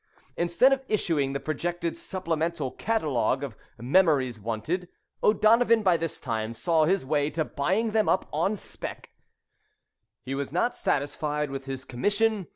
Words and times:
Instead 0.35 0.73
of 0.73 0.83
issuing 0.87 1.33
the 1.33 1.39
projected 1.39 1.95
supplemental 1.95 2.71
catalogue 2.71 3.43
of 3.43 3.55
"Memories 3.77 4.39
Wanted," 4.39 4.89
O'Donovan 5.21 5.83
by 5.83 5.95
this 5.95 6.17
time 6.17 6.53
saw 6.53 6.85
his 6.85 7.05
way 7.05 7.29
to 7.29 7.45
buying 7.45 7.91
them 7.91 8.09
up 8.09 8.27
on 8.33 8.55
spec. 8.55 9.11
He 10.23 10.33
was 10.33 10.51
not 10.51 10.75
satisfied 10.75 11.51
with 11.51 11.65
his 11.65 11.85
commission. 11.85 12.47